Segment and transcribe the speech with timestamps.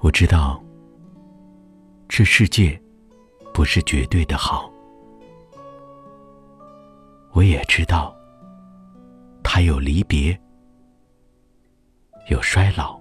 [0.00, 0.62] 我知道，
[2.08, 2.80] 这世界
[3.52, 4.72] 不是绝对的好。
[7.32, 8.16] 我也知道，
[9.42, 10.38] 它有离别，
[12.30, 12.98] 有衰老。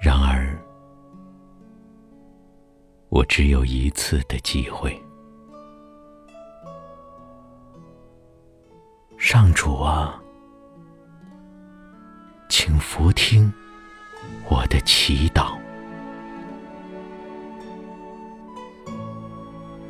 [0.00, 0.58] 然而，
[3.10, 4.98] 我只有一次的机会。
[9.18, 10.22] 上主啊，
[12.56, 13.52] 请俯听
[14.48, 15.56] 我的祈祷，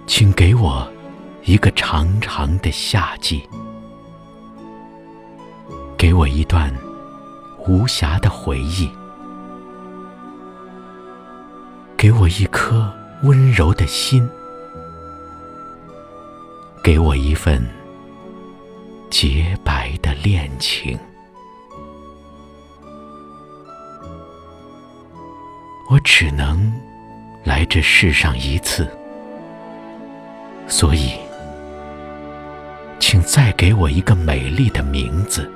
[0.06, 0.90] 请给我
[1.42, 3.46] 一个长长的夏季，
[5.98, 6.74] 给我一段
[7.66, 8.90] 无暇的回忆，
[11.98, 12.90] 给我一颗
[13.24, 14.26] 温柔的心，
[16.82, 17.62] 给我一份。
[19.10, 20.98] 洁白的恋情，
[25.90, 26.72] 我只能
[27.44, 28.88] 来这世上一次，
[30.66, 31.12] 所以，
[32.98, 35.50] 请再给我一个美丽的名字，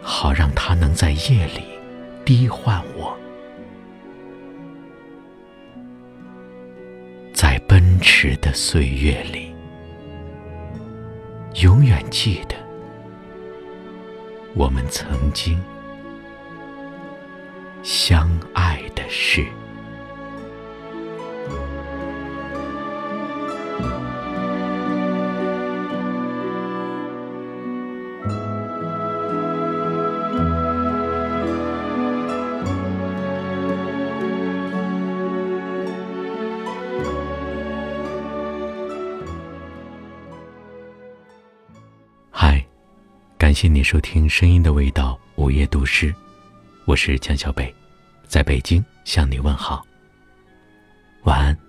[0.00, 1.64] 好让它能在夜里
[2.24, 3.14] 低唤我，
[7.34, 9.52] 在奔驰的岁月里。
[11.62, 12.54] 永远记得
[14.54, 15.58] 我们曾经
[17.86, 19.46] 相爱的事。
[42.32, 42.60] 嗨
[43.38, 46.12] 感谢你收听《声音的味道》午夜读诗，
[46.86, 47.74] 我是江小北，
[48.28, 49.84] 在北京向你问好，
[51.24, 51.65] 晚安。